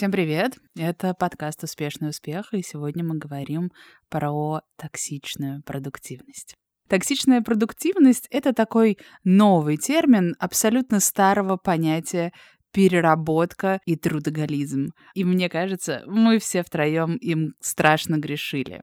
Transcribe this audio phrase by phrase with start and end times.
[0.00, 0.56] Всем привет!
[0.78, 3.70] Это подкаст «Успешный успех», и сегодня мы говорим
[4.08, 6.54] про токсичную продуктивность.
[6.88, 12.32] Токсичная продуктивность— это такой новый термин абсолютно старого понятия
[12.72, 14.94] переработка и трудоголизм.
[15.12, 18.80] И мне кажется, мы все втроем им страшно грешили.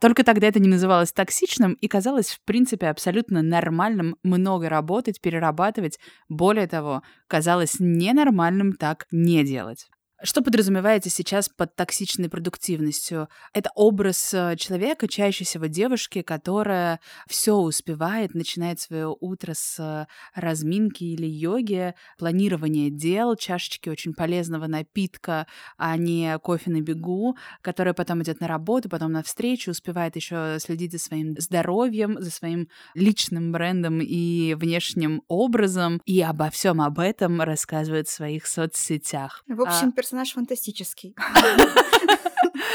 [0.00, 5.98] Только тогда это не называлось токсичным и казалось, в принципе, абсолютно нормальным много работать, перерабатывать.
[6.28, 9.88] Более того, казалось ненормальным так не делать.
[10.22, 13.30] Что подразумевается сейчас под токсичной продуктивностью?
[13.54, 20.06] Это образ э, человека, чаще всего девушки, которая все успевает, начинает свое утро с э,
[20.38, 25.46] разминки или йоги, планирования дел, чашечки очень полезного напитка,
[25.78, 30.58] а не кофе на бегу, которая потом идет на работу, потом на встречу, успевает еще
[30.60, 36.98] следить за своим здоровьем, за своим личным брендом и внешним образом, и обо всем об
[36.98, 39.44] этом рассказывает в своих соцсетях.
[39.48, 41.14] В общем, а персонаж фантастический.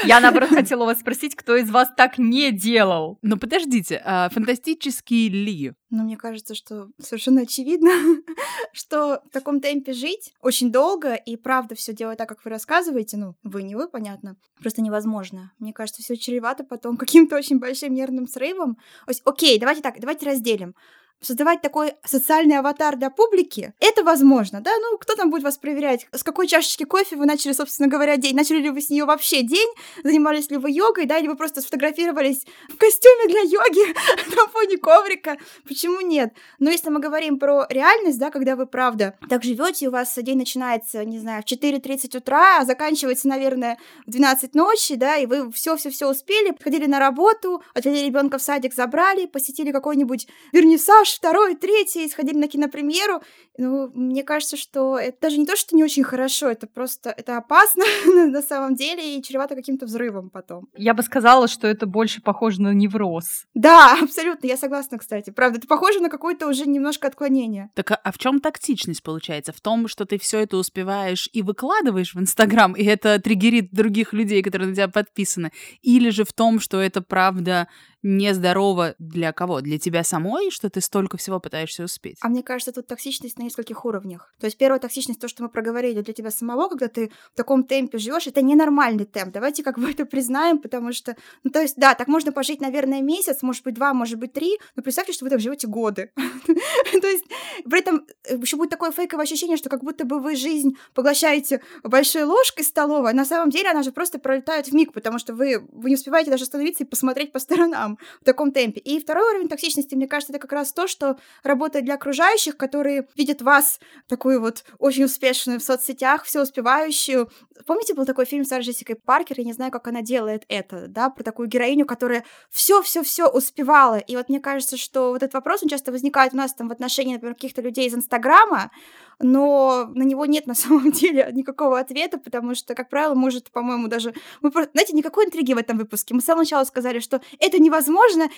[0.04, 3.18] Я, наоборот, хотела вас спросить, кто из вас так не делал?
[3.22, 5.72] Но подождите, а фантастический ли?
[5.90, 7.90] Ну, мне кажется, что совершенно очевидно,
[8.72, 13.16] что в таком темпе жить очень долго и правда все делать так, как вы рассказываете,
[13.16, 15.52] ну, вы не вы, понятно, просто невозможно.
[15.58, 18.78] Мне кажется, все чревато потом каким-то очень большим нервным срывом.
[19.24, 20.74] Окей, давайте так, давайте разделим
[21.20, 26.06] создавать такой социальный аватар для публики, это возможно, да, ну, кто там будет вас проверять,
[26.12, 29.42] с какой чашечки кофе вы начали, собственно говоря, день, начали ли вы с нее вообще
[29.42, 29.68] день,
[30.04, 33.94] занимались ли вы йогой, да, или вы просто сфотографировались в костюме для йоги
[34.36, 35.36] на фоне коврика,
[35.66, 36.34] почему нет?
[36.58, 40.38] Но если мы говорим про реальность, да, когда вы, правда, так живете, у вас день
[40.38, 45.50] начинается, не знаю, в 4.30 утра, а заканчивается, наверное, в 12 ночи, да, и вы
[45.52, 51.54] все-все-все успели, ходили на работу, отвели ребенка в садик, забрали, посетили какой-нибудь вернисаж, этаж, второй,
[51.54, 53.22] третий, сходили на кинопремьеру.
[53.58, 57.38] Ну, мне кажется, что это даже не то, что не очень хорошо, это просто это
[57.38, 60.68] опасно на самом деле и чревато каким-то взрывом потом.
[60.76, 63.46] Я бы сказала, что это больше похоже на невроз.
[63.54, 65.30] Да, абсолютно, я согласна, кстати.
[65.30, 67.70] Правда, это похоже на какое-то уже немножко отклонение.
[67.74, 69.52] Так а, а в чем тактичность получается?
[69.52, 74.12] В том, что ты все это успеваешь и выкладываешь в Инстаграм, и это триггерит других
[74.12, 75.50] людей, которые на тебя подписаны?
[75.82, 77.68] Или же в том, что это правда
[78.06, 79.60] нездорово для кого?
[79.60, 82.18] Для тебя самой, что ты столько всего пытаешься успеть?
[82.20, 84.34] А мне кажется, тут токсичность на нескольких уровнях.
[84.38, 87.64] То есть первая токсичность, то, что мы проговорили для тебя самого, когда ты в таком
[87.64, 89.32] темпе живешь, это ненормальный темп.
[89.32, 93.02] Давайте как бы это признаем, потому что, ну то есть, да, так можно пожить, наверное,
[93.02, 96.12] месяц, может быть, два, может быть, три, но представьте, что вы так живете годы.
[97.00, 97.24] То есть
[97.68, 101.60] при этом э, еще будет такое фейковое ощущение, что как будто бы вы жизнь поглощаете
[101.82, 105.34] большой ложкой столовой, а на самом деле она же просто пролетает в миг, потому что
[105.34, 108.80] вы, вы не успеваете даже остановиться и посмотреть по сторонам в таком темпе.
[108.80, 113.08] И второй уровень токсичности, мне кажется, это как раз то, что работает для окружающих, которые
[113.16, 117.30] видят вас такую вот очень успешную в соцсетях, все успевающую.
[117.66, 120.88] Помните, был такой фильм с Сарой Джессикой Паркер, я не знаю, как она делает это,
[120.88, 123.96] да, про такую героиню, которая все-все-все успевала.
[123.96, 126.72] И вот мне кажется, что вот этот вопрос, он часто возникает у нас там в
[126.72, 128.70] отношении, например, каких-то людей из Инстаграма,
[129.18, 133.88] но на него нет на самом деле никакого ответа, потому что, как правило, может, по-моему,
[133.88, 134.14] даже...
[134.42, 136.14] Мы, знаете, никакой интриги в этом выпуске.
[136.14, 137.85] Мы с самого начала сказали, что это невозможно,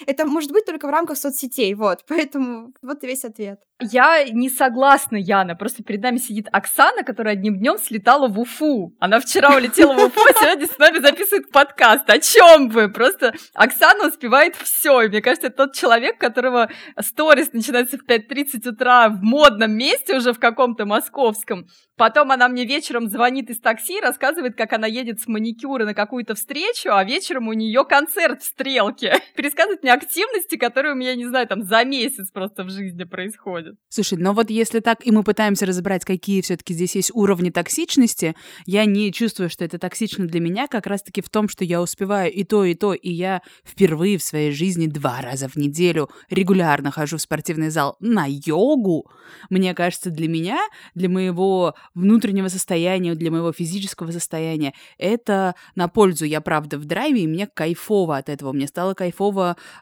[0.06, 2.04] это может быть только в рамках соцсетей, вот.
[2.08, 3.60] Поэтому вот и весь ответ.
[3.80, 5.54] Я не согласна, Яна.
[5.54, 8.96] Просто перед нами сидит Оксана, которая одним днем слетала в Уфу.
[8.98, 12.10] Она вчера улетела в Уфу, а сегодня с нами записывает подкаст.
[12.10, 12.88] О чем вы?
[12.88, 15.02] Просто Оксана успевает все.
[15.02, 16.68] И мне кажется, это тот человек, которого
[17.00, 21.66] сторис начинается в 5.30 утра в модном месте уже в каком каком-то московском.
[21.96, 26.34] Потом она мне вечером звонит из такси, рассказывает, как она едет с маникюра на какую-то
[26.34, 29.20] встречу, а вечером у нее концерт в Стрелке.
[29.34, 33.76] Пересказывает мне активности, которые у меня, не знаю, там за месяц просто в жизни происходят.
[33.88, 38.34] Слушай, но вот если так, и мы пытаемся разобрать, какие все-таки здесь есть уровни токсичности,
[38.66, 42.32] я не чувствую, что это токсично для меня, как раз-таки в том, что я успеваю
[42.32, 46.90] и то, и то, и я впервые в своей жизни два раза в неделю регулярно
[46.90, 49.10] хожу в спортивный зал на йогу.
[49.50, 50.58] Мне кажется, для меня,
[50.94, 54.72] для моего внутреннего состояния, для моего физического состояния.
[54.96, 56.24] Это на пользу.
[56.24, 58.52] Я, правда, в драйве, и мне кайфово от этого.
[58.52, 59.17] Мне стало кайфово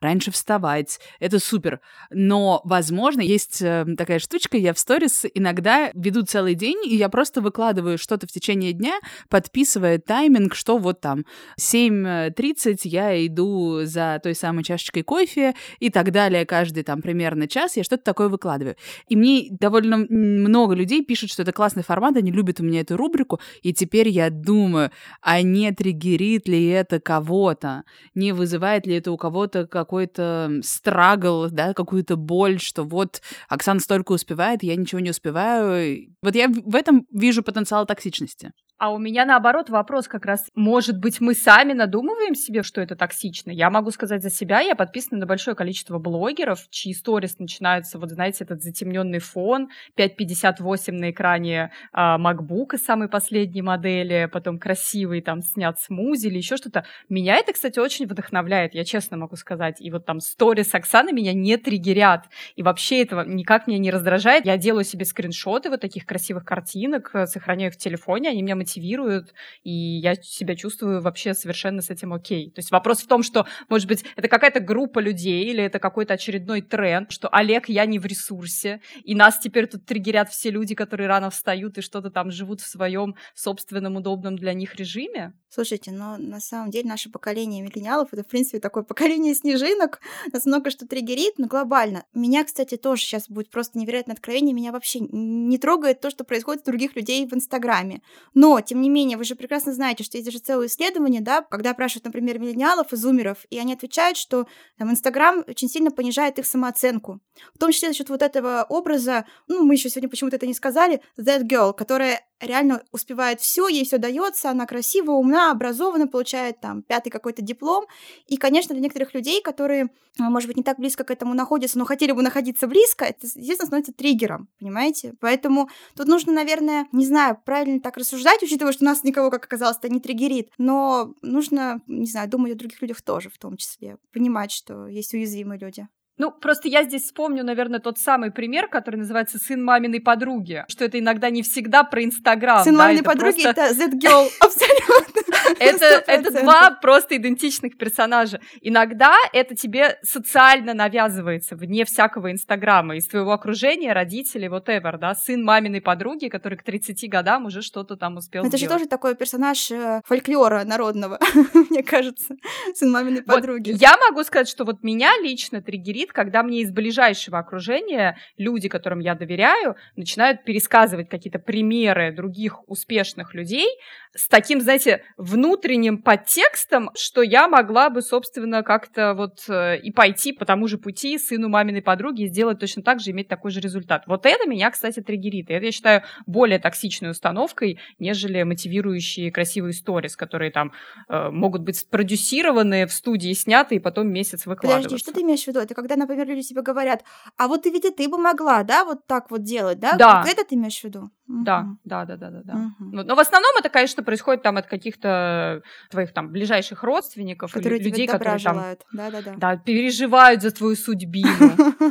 [0.00, 1.00] раньше вставать.
[1.20, 1.80] Это супер.
[2.10, 7.08] Но, возможно, есть э, такая штучка, я в сторис иногда веду целый день, и я
[7.08, 8.98] просто выкладываю что-то в течение дня,
[9.28, 11.24] подписывая тайминг, что вот там
[11.60, 16.46] 7.30 я иду за той самой чашечкой кофе и так далее.
[16.46, 18.76] Каждый там примерно час я что-то такое выкладываю.
[19.08, 22.96] И мне довольно много людей пишут, что это классный формат, они любят у меня эту
[22.96, 24.90] рубрику, и теперь я думаю,
[25.20, 27.84] а не триггерит ли это кого-то,
[28.14, 29.25] не вызывает ли это у кого-то
[29.66, 36.14] какой-то страгл, да, какую-то боль, что вот Оксана столько успевает, я ничего не успеваю.
[36.22, 38.52] Вот я в этом вижу потенциал токсичности.
[38.78, 42.94] А у меня наоборот вопрос как раз, может быть, мы сами надумываем себе, что это
[42.94, 43.50] токсично?
[43.50, 48.10] Я могу сказать за себя, я подписана на большое количество блогеров, чьи сторис начинаются, вот
[48.10, 55.40] знаете, этот затемненный фон, 5.58 на экране а, MacBook самой последней модели, потом красивый там
[55.40, 56.84] снят смузи или еще что-то.
[57.08, 59.80] Меня это, кстати, очень вдохновляет, я честно могу сказать.
[59.80, 62.26] И вот там сторис Оксаны меня не триггерят.
[62.56, 64.44] И вообще этого никак меня не раздражает.
[64.44, 69.32] Я делаю себе скриншоты вот таких красивых картинок, сохраняю их в телефоне, они меня мотивируют,
[69.62, 72.50] и я себя чувствую вообще совершенно с этим окей.
[72.50, 76.14] То есть вопрос в том, что, может быть, это какая-то группа людей или это какой-то
[76.14, 80.74] очередной тренд, что Олег, я не в ресурсе, и нас теперь тут триггерят все люди,
[80.74, 85.32] которые рано встают и что-то там живут в своем собственном удобном для них режиме.
[85.48, 90.00] Слушайте, но на самом деле наше поколение миллениалов это, в принципе, такое поколение снежинок,
[90.32, 92.04] нас много что триггерит, но глобально.
[92.12, 96.62] Меня, кстати, тоже сейчас будет просто невероятное откровение, меня вообще не трогает то, что происходит
[96.62, 98.02] у других людей в Инстаграме.
[98.34, 101.70] Но, тем не менее, вы же прекрасно знаете, что есть даже целое исследование, да, когда
[101.70, 104.46] опрашивают, например, миллениалов и зумеров, и они отвечают, что
[104.78, 107.20] там, Инстаграм очень сильно понижает их самооценку.
[107.54, 110.54] В том числе за счет вот этого образа, ну, мы еще сегодня почему-то это не
[110.54, 116.60] сказали, that girl, которая реально успевает все, ей все дается, она красива, умна, образована, получает
[116.60, 117.86] там пятый какой-то диплом.
[118.26, 121.78] И, конечно, для некоторых людей, которые, а, может быть, не так близко к этому находятся,
[121.78, 125.14] но хотели бы находиться близко, это, естественно, становится триггером, понимаете?
[125.20, 129.88] Поэтому тут нужно, наверное, не знаю, правильно так рассуждать, учитывая, что нас никого, как оказалось-то,
[129.88, 134.50] не триггерит, но нужно, не знаю, думать о других людях тоже в том числе, понимать,
[134.50, 135.88] что есть уязвимые люди.
[136.18, 140.84] Ну, просто я здесь вспомню, наверное, тот самый пример, который называется «Сын маминой подруги», что
[140.84, 142.64] это иногда не всегда про Инстаграм.
[142.64, 145.22] Сын да, маминой это подруги просто...— это Z-Girl, абсолютно.
[145.58, 148.40] Это, это два просто идентичных персонажа.
[148.62, 155.44] Иногда это тебе социально навязывается, вне всякого Инстаграма, из твоего окружения, родителей, whatever, да, сын
[155.44, 158.72] маминой подруги, который к 30 годам уже что-то там успел Это сделать.
[158.72, 161.18] же тоже такой персонаж э, фольклора народного,
[161.70, 162.36] мне кажется,
[162.74, 163.72] сын маминой подруги.
[163.72, 168.16] Вот, я могу сказать, что вот меня лично триггерит бесит, когда мне из ближайшего окружения
[168.38, 173.68] люди, которым я доверяю, начинают пересказывать какие-то примеры других успешных людей
[174.16, 180.32] с таким, знаете, внутренним подтекстом, что я могла бы, собственно, как-то вот э, и пойти
[180.32, 183.60] по тому же пути сыну маминой подруги и сделать точно так же, иметь такой же
[183.60, 184.04] результат.
[184.06, 185.50] Вот это меня, кстати, триггерит.
[185.50, 190.72] И это, я считаю, более токсичной установкой, нежели мотивирующие красивые сторис, которые там
[191.08, 194.88] э, могут быть спродюсированы в студии, сняты и потом месяц выкладываться.
[194.88, 195.60] Подожди, что ты имеешь в виду?
[195.60, 197.04] Это когда например, люди тебе говорят,
[197.36, 199.96] а вот ты ведь и ты бы могла, да, вот так вот делать, да?
[199.96, 200.22] Да.
[200.22, 201.10] Вот это ты имеешь в виду?
[201.26, 202.42] Да, да, да, да, да.
[202.44, 202.54] да.
[202.54, 203.02] Угу.
[203.04, 207.88] Но в основном это, конечно, происходит там от каких-то твоих там ближайших родственников которые или
[207.88, 208.84] людей, которые желают.
[208.90, 209.34] там да, да, да.
[209.36, 211.28] да, переживают за твою судьбину.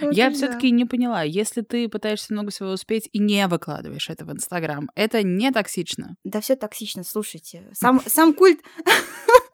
[0.00, 4.32] Я все-таки не поняла, если ты пытаешься много всего успеть и не выкладываешь это в
[4.32, 6.16] Инстаграм, это не токсично?
[6.22, 7.68] Да все токсично, слушайте.
[7.72, 8.60] Сам, сам культ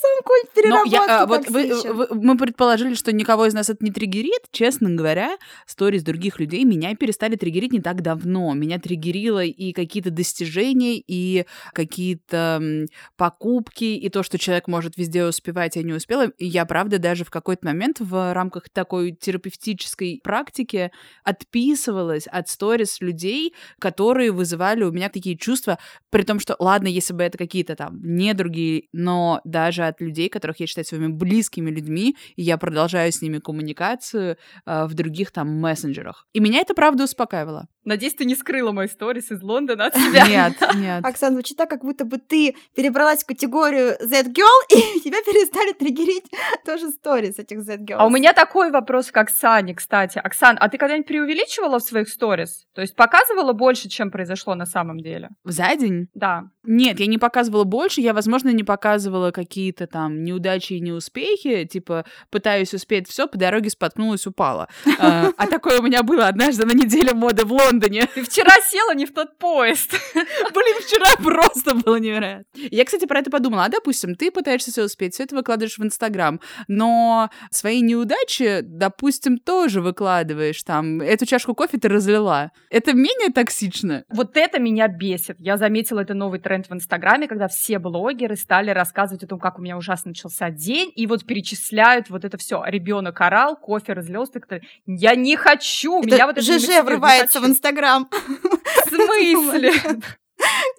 [0.00, 3.84] сам культ переработки я, а, вот вы, вы, мы предположили, что никого из нас это
[3.84, 4.42] не триггерит.
[4.52, 5.36] Честно говоря,
[5.66, 8.54] сторис других людей меня перестали триггерить не так давно.
[8.54, 12.86] Меня триггерило и какие-то достижения, и какие-то
[13.16, 16.28] покупки, и то, что человек может везде успевать, я не успела.
[16.38, 20.92] И я, правда, даже в какой-то момент в рамках такой терапевтической практики
[21.24, 25.78] отписывалась от сторис людей, которые вызывали у меня такие чувства,
[26.10, 30.60] при том, что, ладно, если бы это какие-то там недруги, но даже от людей, которых
[30.60, 35.48] я считаю своими близкими людьми, и я продолжаю с ними коммуникацию э, в других там
[35.48, 36.26] мессенджерах.
[36.32, 37.68] И меня это правда успокаивало.
[37.88, 40.28] Надеюсь, ты не скрыла мой сторис из Лондона от себя.
[40.28, 41.02] Нет, нет.
[41.02, 46.26] Оксана, звучит так, как будто бы ты перебралась в категорию Z-Girl, и тебя перестали триггерить
[46.66, 47.96] тоже сторис этих Z-Girls.
[47.98, 50.18] А у меня такой вопрос к Оксане, кстати.
[50.18, 52.66] Оксан, а ты когда-нибудь преувеличивала в своих сторис?
[52.74, 55.30] То есть показывала больше, чем произошло на самом деле?
[55.44, 56.08] За день?
[56.12, 56.42] Да.
[56.64, 62.04] Нет, я не показывала больше, я, возможно, не показывала какие-то там неудачи и неуспехи, типа
[62.28, 64.68] пытаюсь успеть все, по дороге споткнулась, упала.
[64.98, 68.06] А, а такое у меня было однажды на неделе моды в Лондоне Лондоне.
[68.14, 69.92] Ты вчера села не в тот поезд.
[70.14, 72.44] Блин, вчера просто было невероятно.
[72.54, 73.64] Я, кстати, про это подумала.
[73.64, 79.38] А, допустим, ты пытаешься все успеть, все это выкладываешь в Инстаграм, но свои неудачи, допустим,
[79.38, 80.62] тоже выкладываешь.
[80.62, 82.50] Там, эту чашку кофе ты разлила.
[82.70, 84.04] Это менее токсично.
[84.10, 85.36] Вот это меня бесит.
[85.38, 89.58] Я заметила это новый тренд в Инстаграме, когда все блогеры стали рассказывать о том, как
[89.58, 92.62] у меня ужасно начался день, и вот перечисляют вот это все.
[92.66, 94.40] Ребенок орал, кофе разлился.
[94.86, 96.00] Я не хочу.
[96.00, 97.67] Это меня вот это ЖЖ врывается в Инстаграм.
[98.10, 99.72] В смысле?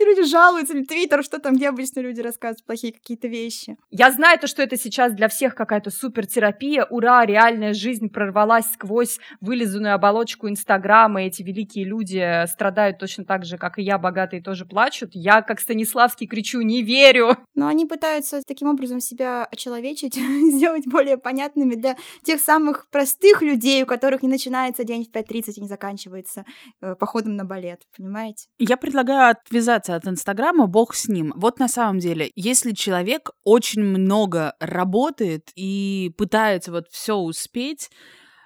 [0.06, 3.78] люди жалуются, или Твиттер, что там, где обычно люди рассказывают плохие какие-то вещи.
[3.90, 9.20] Я знаю то, что это сейчас для всех какая-то супертерапия, ура, реальная жизнь прорвалась сквозь
[9.42, 14.66] вылизанную оболочку Инстаграма, эти великие люди страдают точно так же, как и я, богатые тоже
[14.66, 15.12] плачут.
[15.14, 17.38] Я, как Станиславский, кричу, не верю!
[17.56, 20.16] Но они пытаются таким образом себя очеловечить,
[20.54, 25.54] сделать более понятными для тех самых простых людей, у которых не начинается день в 5.30
[25.58, 26.46] и не заканчивается
[26.82, 28.48] э, походом на балет, понимаете?
[28.58, 31.34] Я предлагаю отвязаться от Инстаграма, бог с ним.
[31.36, 37.90] Вот на самом деле, если человек очень много работает и пытается вот все успеть,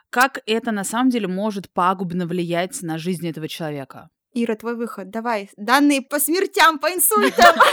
[0.10, 4.10] как это на самом деле может пагубно влиять на жизнь этого человека?
[4.34, 5.10] Ира, твой выход.
[5.10, 5.50] Давай.
[5.58, 7.56] Данные по смертям, по инсультам.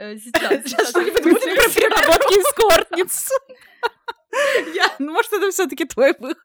[0.00, 0.92] Э, сейчас, сейчас.
[0.92, 3.30] Про переработки эскортниц.
[4.74, 6.38] Я, ну, может, это все-таки твой выход.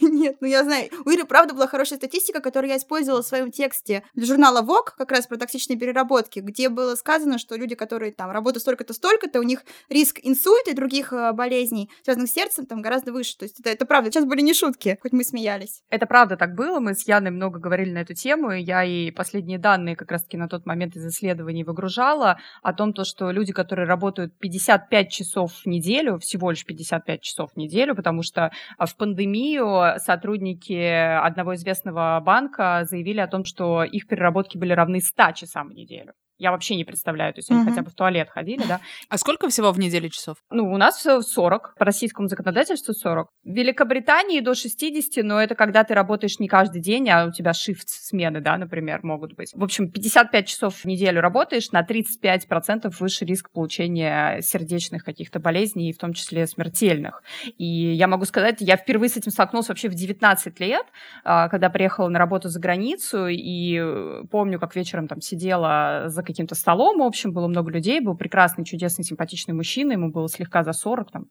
[0.00, 0.90] Нет, ну я знаю.
[1.04, 4.92] У Иры, правда, была хорошая статистика, которую я использовала в своем тексте для журнала Vogue,
[4.96, 9.38] как раз про токсичные переработки, где было сказано, что люди, которые там работают столько-то, столько-то,
[9.40, 13.36] у них риск инсульта и других э, болезней, связанных с сердцем, там гораздо выше.
[13.38, 14.10] То есть это, это правда.
[14.10, 15.82] Сейчас были не шутки, хоть мы смеялись.
[15.90, 16.80] Это правда так было.
[16.80, 20.36] Мы с Яной много говорили на эту тему, и я и последние данные как раз-таки
[20.36, 25.52] на тот момент из исследований выгружала о том, то, что люди, которые работают 55 часов
[25.64, 31.54] в неделю, всего лишь 55 часов в неделю, потому что а, в пандемию сотрудники одного
[31.54, 36.12] известного банка заявили о том, что их переработки были равны 100 часам в неделю.
[36.38, 37.70] Я вообще не представляю, то есть они uh-huh.
[37.70, 38.80] хотя бы в туалет ходили, да.
[39.08, 40.36] А сколько всего в неделю часов?
[40.50, 43.28] Ну, у нас 40, по российскому законодательству 40.
[43.44, 47.52] В Великобритании до 60, но это когда ты работаешь не каждый день, а у тебя
[47.52, 49.52] шифт смены, да, например, могут быть.
[49.52, 55.92] В общем, 55 часов в неделю работаешь, на 35% выше риск получения сердечных каких-то болезней,
[55.92, 57.22] в том числе смертельных.
[57.56, 60.86] И я могу сказать, я впервые с этим столкнулась вообще в 19 лет,
[61.24, 66.22] а, когда приехала на работу за границу, и э, помню, как вечером там сидела за
[66.28, 70.62] каким-то столом, в общем, было много людей, был прекрасный, чудесный, симпатичный мужчина, ему было слегка
[70.62, 71.24] за 40 там.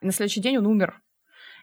[0.00, 1.00] На следующий день он умер.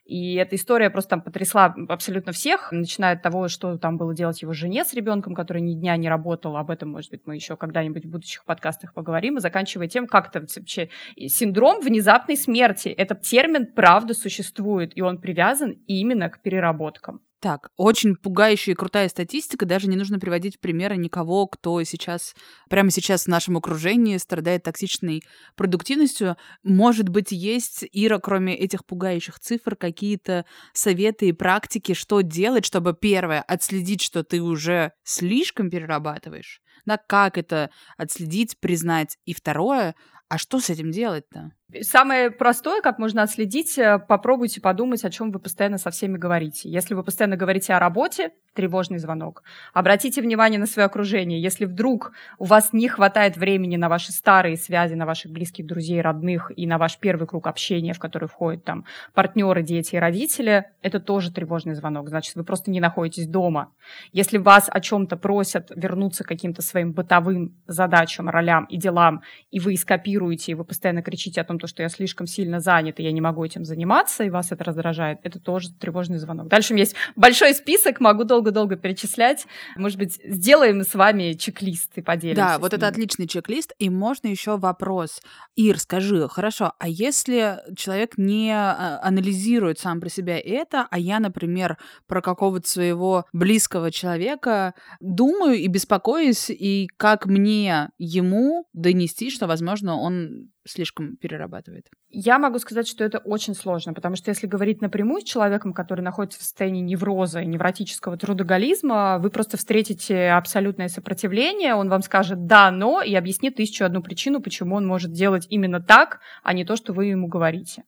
[0.03, 4.41] И эта история просто там потрясла абсолютно всех, начиная от того, что там было делать
[4.41, 7.55] его жене с ребенком, который ни дня не работал, об этом, может быть, мы еще
[7.55, 10.89] когда-нибудь в будущих подкастах поговорим, и заканчивая тем, как это вообще
[11.27, 12.89] синдром внезапной смерти.
[12.89, 17.21] Этот термин, правда, существует, и он привязан именно к переработкам.
[17.41, 19.65] Так, очень пугающая и крутая статистика.
[19.65, 22.35] Даже не нужно приводить примеры никого, кто сейчас,
[22.69, 25.23] прямо сейчас в нашем окружении страдает токсичной
[25.55, 26.37] продуктивностью.
[26.61, 32.93] Может быть, есть, Ира, кроме этих пугающих цифр, какие-то советы и практики, что делать, чтобы,
[32.93, 39.95] первое, отследить, что ты уже слишком перерабатываешь, да, как это отследить, признать, и второе,
[40.29, 41.53] а что с этим делать-то?
[41.79, 46.69] Самое простое, как можно отследить, э, попробуйте подумать, о чем вы постоянно со всеми говорите.
[46.69, 49.43] Если вы постоянно говорите о работе, тревожный звонок.
[49.73, 51.41] Обратите внимание на свое окружение.
[51.41, 56.01] Если вдруг у вас не хватает времени на ваши старые связи, на ваших близких друзей,
[56.01, 60.65] родных и на ваш первый круг общения, в который входят там партнеры, дети и родители,
[60.81, 62.09] это тоже тревожный звонок.
[62.09, 63.71] Значит, вы просто не находитесь дома.
[64.11, 69.59] Если вас о чем-то просят вернуться к каким-то своим бытовым задачам, ролям и делам, и
[69.61, 73.03] вы скопируете, и вы постоянно кричите о том, то, что я слишком сильно занят, и
[73.03, 76.47] я не могу этим заниматься, и вас это раздражает, это тоже тревожный звонок.
[76.47, 79.45] Дальше у меня есть большой список, могу долго-долго перечислять.
[79.75, 82.41] Может быть, сделаем с вами чек-лист и поделимся.
[82.41, 85.21] Да, вот это отличный чек-лист, и можно еще вопрос.
[85.55, 91.19] Ир, скажи, хорошо, а если человек не а, анализирует сам про себя это, а я,
[91.19, 91.77] например,
[92.07, 99.95] про какого-то своего близкого человека думаю и беспокоюсь, и как мне ему донести, что, возможно,
[99.97, 101.87] он слишком перерабатывает?
[102.09, 106.01] Я могу сказать, что это очень сложно, потому что если говорить напрямую с человеком, который
[106.01, 112.45] находится в состоянии невроза и невротического трудоголизма, вы просто встретите абсолютное сопротивление, он вам скажет
[112.45, 116.65] «да, но» и объяснит тысячу одну причину, почему он может делать именно так, а не
[116.65, 117.83] то, что вы ему говорите.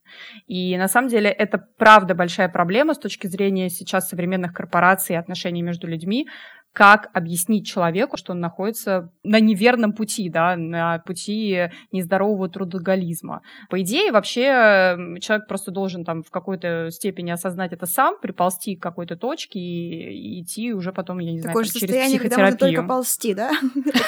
[0.47, 5.19] И на самом деле это правда большая проблема с точки зрения сейчас современных корпораций и
[5.19, 6.27] отношений между людьми,
[6.73, 13.41] как объяснить человеку, что он находится на неверном пути, да, на пути нездорового трудоголизма.
[13.69, 18.81] По идее, вообще человек просто должен там в какой-то степени осознать это сам, приползти к
[18.81, 22.19] какой-то точке и, и идти уже потом, я не знаю, Такое через психотерапию.
[22.19, 23.51] когда можно только ползти, да?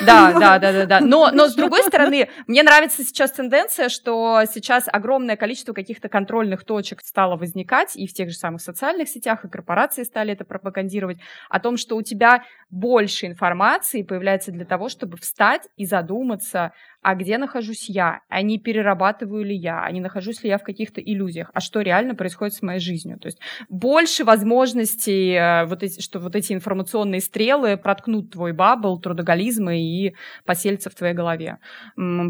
[0.04, 1.00] Да, да, да, да, да.
[1.02, 6.64] Но, но с другой стороны, мне нравится сейчас тенденция, что сейчас огромное количество каких-то контрольных
[6.66, 11.20] точек стало возникать и в тех же самых социальных сетях, и корпорации стали это пропагандировать,
[11.50, 17.16] о том, что у тебя больше информации появляется для того, чтобы встать и задуматься, а
[17.16, 21.00] где нахожусь я, а не перерабатываю ли я, а не нахожусь ли я в каких-то
[21.00, 23.20] иллюзиях, а что реально происходит с моей жизнью.
[23.20, 29.00] То есть больше возможностей, э, вот эти, что вот эти информационные стрелы проткнут твой бабл,
[29.00, 31.60] трудоголизмы и поселятся в твоей голове.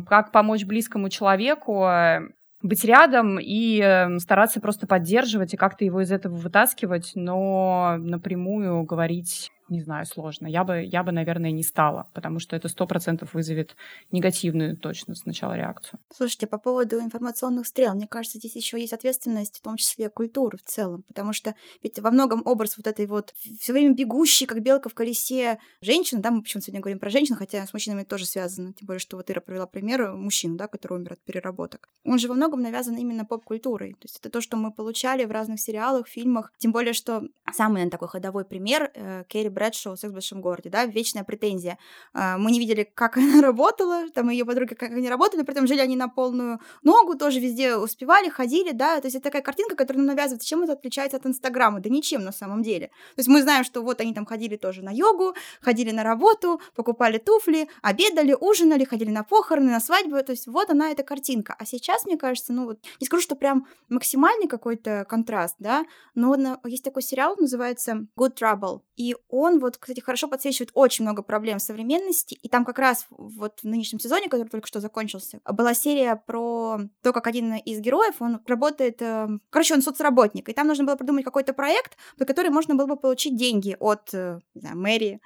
[0.07, 1.85] Как помочь близкому человеку?
[1.85, 2.19] Э,
[2.61, 8.83] быть рядом и эм, стараться просто поддерживать и как-то его из этого вытаскивать, но напрямую
[8.83, 10.47] говорить не знаю, сложно.
[10.47, 13.75] Я бы, я бы, наверное, не стала, потому что это сто процентов вызовет
[14.11, 15.99] негативную точно сначала реакцию.
[16.13, 20.57] Слушайте, по поводу информационных стрел, мне кажется, здесь еще есть ответственность, в том числе культуры
[20.57, 24.61] в целом, потому что ведь во многом образ вот этой вот все время бегущей, как
[24.61, 28.25] белка в колесе женщины, да, мы почему-то сегодня говорим про женщин, хотя с мужчинами тоже
[28.25, 31.89] связано, тем более, что вот Ира провела пример мужчину, да, который умер от переработок.
[32.03, 35.31] Он же во многом навязан именно поп-культурой, то есть это то, что мы получали в
[35.31, 40.11] разных сериалах, фильмах, тем более, что самый, наверное, такой ходовой пример э, Керри Брэдшоу «Секс
[40.11, 41.79] в большом городе», да, вечная претензия.
[42.13, 45.65] А, мы не видели, как она работала, там ее подруги, как они работали, при этом
[45.65, 49.75] жили они на полную ногу, тоже везде успевали, ходили, да, то есть это такая картинка,
[49.75, 50.47] которая нам навязывается.
[50.47, 51.79] Чем это отличается от Инстаграма?
[51.79, 52.87] Да ничем на самом деле.
[53.15, 56.61] То есть мы знаем, что вот они там ходили тоже на йогу, ходили на работу,
[56.75, 61.55] покупали туфли, обедали, ужинали, ходили на похороны, на свадьбы, то есть вот она эта картинка.
[61.57, 66.35] А сейчас, мне кажется, ну вот, не скажу, что прям максимальный какой-то контраст, да, но
[66.65, 71.59] есть такой сериал, называется Good Trouble, и он вот, кстати, хорошо подсвечивает очень много проблем
[71.59, 72.37] современности.
[72.41, 76.79] И там как раз вот в нынешнем сезоне, который только что закончился, была серия про
[77.01, 79.01] то, как один из героев, он работает...
[79.01, 80.49] Э, короче, он соцработник.
[80.49, 84.13] И там нужно было придумать какой-то проект, по который можно было бы получить деньги от,
[84.13, 85.21] э, не знаю, мэрии.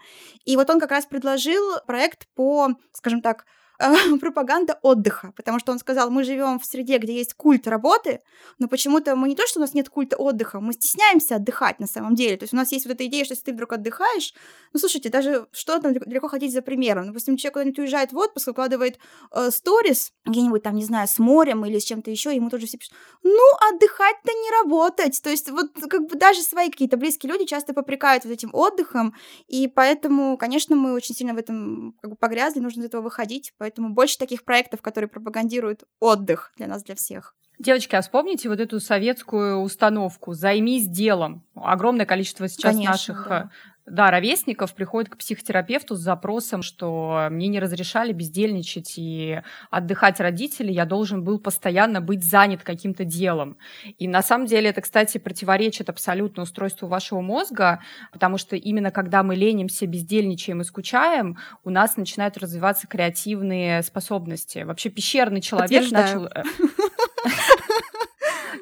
[0.45, 3.45] И вот он как раз предложил проект по, скажем так,
[4.19, 8.19] пропаганда отдыха, потому что он сказал, мы живем в среде, где есть культ работы,
[8.57, 11.88] но почему-то мы не то, что у нас нет культа отдыха, мы стесняемся отдыхать на
[11.88, 12.36] самом деле.
[12.36, 14.33] То есть у нас есть вот эта идея, что если ты вдруг отдыхаешь,
[14.74, 17.07] ну слушайте, даже что там далеко ходить за примером.
[17.07, 19.00] Допустим, человек куда-нибудь уезжает в отпуск, выкладывает
[19.31, 22.67] э, сторис, э, где-нибудь там, не знаю, с морем или с чем-то еще, ему тоже
[22.67, 22.93] все пишут,
[23.24, 25.21] ну, отдыхать-то не работать.
[25.21, 29.15] То есть вот как бы даже свои какие-то близкие люди часто попрекают вот этим отдыхом,
[29.48, 33.53] и поэтому, конечно, мы очень сильно в этом как бы погрязли, нужно из этого выходить,
[33.77, 37.35] больше таких проектов, которые пропагандируют отдых для нас, для всех.
[37.59, 41.43] Девочки, а вспомните вот эту советскую установку «займись делом».
[41.55, 43.49] Огромное количество сейчас Конечно, наших да.
[43.89, 50.71] Да, ровесников приходят к психотерапевту с запросом, что мне не разрешали бездельничать и отдыхать родители,
[50.71, 53.58] я должен был постоянно быть занят каким-то делом.
[53.97, 59.23] И на самом деле это, кстати, противоречит абсолютно устройству вашего мозга, потому что именно когда
[59.23, 64.60] мы ленимся, бездельничаем и скучаем, у нас начинают развиваться креативные способности.
[64.60, 66.30] Вообще пещерный человек начал...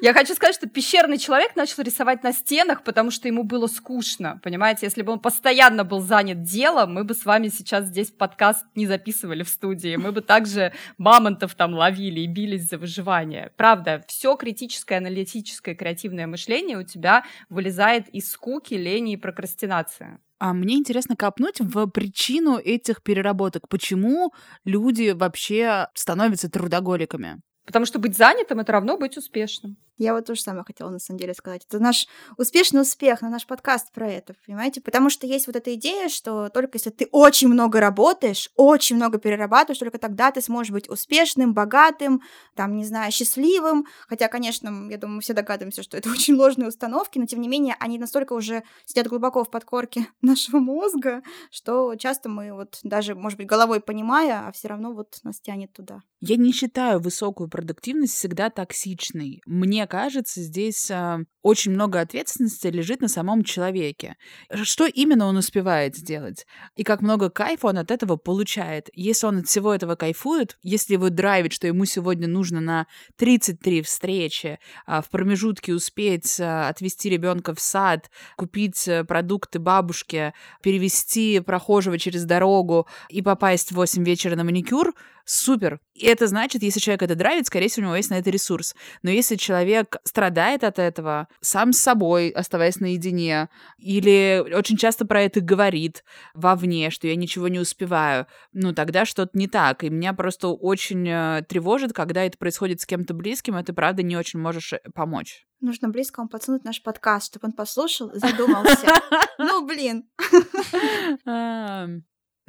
[0.00, 4.40] Я хочу сказать, что пещерный человек начал рисовать на стенах, потому что ему было скучно,
[4.44, 4.86] понимаете?
[4.86, 8.86] Если бы он постоянно был занят делом, мы бы с вами сейчас здесь подкаст не
[8.86, 13.50] записывали в студии, мы бы также мамонтов там ловили и бились за выживание.
[13.56, 20.18] Правда, все критическое, аналитическое, креативное мышление у тебя вылезает из скуки, лени и прокрастинации.
[20.38, 23.68] А мне интересно копнуть в причину этих переработок.
[23.68, 24.32] Почему
[24.64, 27.40] люди вообще становятся трудоголиками?
[27.64, 29.76] Потому что быть занятым— это равно быть успешным.
[29.98, 31.66] Я вот то же самое хотела на самом деле сказать.
[31.68, 32.06] Это наш
[32.36, 34.80] успешный успех, на наш подкаст про это, понимаете?
[34.80, 39.18] Потому что есть вот эта идея, что только если ты очень много работаешь, очень много
[39.18, 42.22] перерабатываешь, только тогда ты сможешь быть успешным, богатым,
[42.54, 43.86] там, не знаю, счастливым.
[44.06, 47.48] Хотя, конечно, я думаю, мы все догадываемся, что это очень ложные установки, но тем не
[47.48, 53.16] менее они настолько уже сидят глубоко в подкорке нашего мозга, что часто мы вот даже,
[53.16, 56.02] может быть, головой понимая, а все равно вот нас тянет туда.
[56.20, 59.40] Я не считаю высокую продуктивность всегда токсичной.
[59.46, 64.16] Мне кажется, здесь а, очень много ответственности лежит на самом человеке.
[64.62, 66.46] Что именно он успевает сделать?
[66.76, 68.88] И как много кайфа он от этого получает.
[68.92, 73.82] Если он от всего этого кайфует, если его драйвит, что ему сегодня нужно на 33
[73.82, 81.40] встречи, а, в промежутке успеть а, отвезти ребенка в сад, купить э, продукты бабушке, перевести
[81.40, 85.80] прохожего через дорогу и попасть в 8 вечера на маникюр, супер.
[85.98, 88.76] И это значит, если человек это драйвит, скорее всего, у него есть на это ресурс.
[89.02, 95.22] Но если человек страдает от этого, сам с собой, оставаясь наедине, или очень часто про
[95.22, 99.82] это говорит вовне, что я ничего не успеваю, ну, тогда что-то не так.
[99.82, 104.02] И меня просто очень э, тревожит, когда это происходит с кем-то близким, и ты, правда,
[104.02, 105.46] не очень можешь э, помочь.
[105.60, 108.86] Нужно близкому подсунуть наш подкаст, чтобы он послушал и задумался.
[109.38, 110.04] Ну, блин.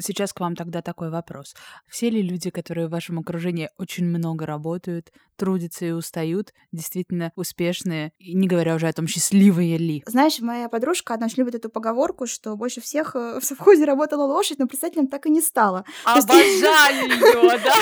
[0.01, 1.55] Сейчас к вам тогда такой вопрос.
[1.87, 8.11] Все ли люди, которые в вашем окружении очень много работают, трудятся и устают, действительно успешные,
[8.19, 10.03] не говоря уже о том, счастливые ли?
[10.05, 14.23] Знаешь, моя подружка, она очень любит эту поговорку, что больше всех э, в совхозе работала
[14.23, 15.85] лошадь, но председателем так и не стала.
[16.05, 17.73] Обожаю ее, да?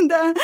[0.10, 0.34] Да.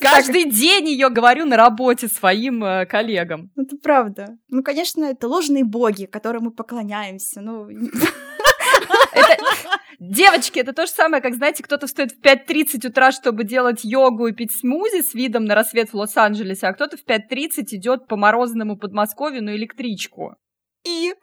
[0.00, 3.50] Каждый день ее говорю на работе своим э, коллегам.
[3.56, 4.36] Это правда.
[4.48, 7.40] Ну, конечно, это ложные боги, которым мы поклоняемся.
[7.40, 7.68] Ну,
[9.12, 9.36] это...
[9.98, 14.26] Девочки, это то же самое, как, знаете, кто-то встает в 5.30 утра, чтобы делать йогу
[14.26, 18.16] и пить смузи с видом на рассвет в Лос-Анджелесе, а кто-то в 5.30 идет по
[18.16, 20.36] морозному Подмосковью на электричку.
[20.84, 21.14] И...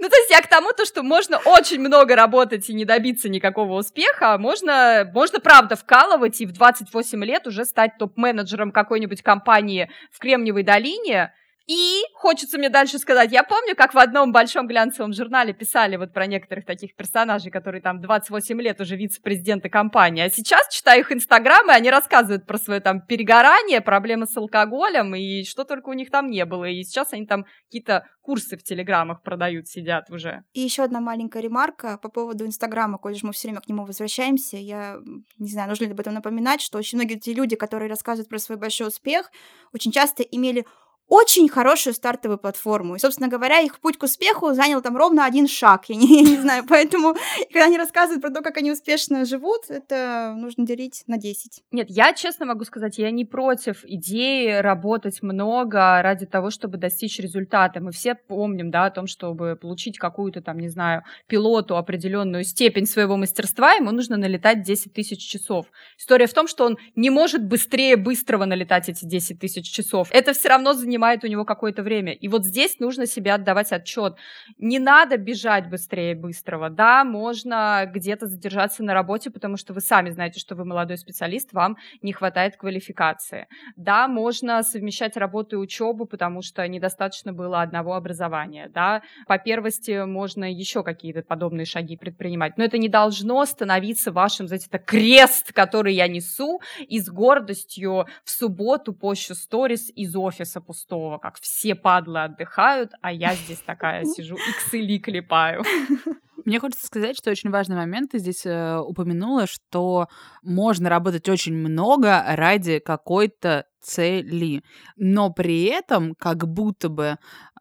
[0.00, 3.28] Ну, то есть я к тому, то, что можно очень много работать и не добиться
[3.28, 9.22] никакого успеха, а можно, можно правда вкалывать и в 28 лет уже стать топ-менеджером какой-нибудь
[9.22, 11.32] компании в Кремниевой долине,
[11.68, 16.14] и хочется мне дальше сказать, я помню, как в одном большом глянцевом журнале писали вот
[16.14, 21.12] про некоторых таких персонажей, которые там 28 лет уже вице-президенты компании, а сейчас читаю их
[21.12, 26.10] инстаграмы, они рассказывают про свое там перегорание, проблемы с алкоголем и что только у них
[26.10, 30.44] там не было, и сейчас они там какие-то курсы в телеграммах продают, сидят уже.
[30.54, 33.84] И еще одна маленькая ремарка по поводу Инстаграма, коль же мы все время к нему
[33.84, 34.56] возвращаемся.
[34.56, 34.96] Я
[35.38, 38.38] не знаю, нужно ли об этом напоминать, что очень многие те люди, которые рассказывают про
[38.38, 39.30] свой большой успех,
[39.72, 40.64] очень часто имели
[41.08, 42.96] очень хорошую стартовую платформу.
[42.96, 45.86] И, собственно говоря, их путь к успеху занял там ровно один шаг.
[45.88, 47.14] Я не, я не знаю, поэтому,
[47.50, 51.64] когда они рассказывают про то, как они успешно живут, это нужно делить на 10.
[51.72, 57.18] Нет, я честно могу сказать, я не против идеи работать много ради того, чтобы достичь
[57.18, 57.80] результата.
[57.80, 62.86] Мы все помним, да, о том, чтобы получить какую-то там, не знаю, пилоту определенную степень
[62.86, 65.66] своего мастерства, ему нужно налетать 10 тысяч часов.
[65.98, 70.08] История в том, что он не может быстрее быстрого налетать эти 10 тысяч часов.
[70.10, 72.12] Это все равно занимает занимает у него какое-то время.
[72.12, 74.16] И вот здесь нужно себе отдавать отчет.
[74.58, 76.70] Не надо бежать быстрее быстрого.
[76.70, 81.52] Да, можно где-то задержаться на работе, потому что вы сами знаете, что вы молодой специалист,
[81.52, 83.46] вам не хватает квалификации.
[83.76, 88.68] Да, можно совмещать работу и учебу, потому что недостаточно было одного образования.
[88.74, 92.58] Да, по первости можно еще какие-то подобные шаги предпринимать.
[92.58, 98.06] Но это не должно становиться вашим, знаете, это крест, который я несу, и с гордостью
[98.24, 103.60] в субботу пощу сторис из офиса пустого пустого, как все падлы отдыхают, а я здесь
[103.60, 105.62] такая сижу, иксели клепаю.
[106.44, 110.08] Мне хочется сказать, что очень важный момент ты здесь э, упомянула, что
[110.42, 114.62] можно работать очень много ради какой-то цели,
[114.96, 117.16] но при этом как будто бы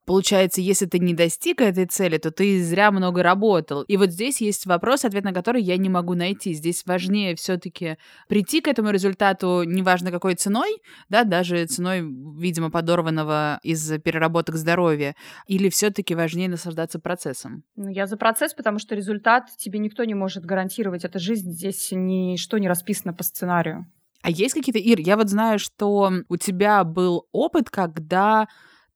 [0.08, 3.82] Получается, если ты не достиг этой цели, то ты зря много работал.
[3.82, 6.54] И вот здесь есть вопрос, ответ на который я не могу найти.
[6.54, 7.98] Здесь важнее все-таки
[8.30, 12.04] прийти к этому результату, неважно какой ценой, да, даже ценой,
[12.40, 15.14] видимо, подорванного из переработок здоровья,
[15.46, 17.64] или все-таки важнее наслаждаться процессом?
[17.76, 21.04] Ну, я за процесс, потому что результат тебе никто не может гарантировать.
[21.04, 23.88] Это жизнь, здесь ничто не расписано по сценарию.
[24.22, 28.48] А есть какие-то, Ир, я вот знаю, что у тебя был опыт, когда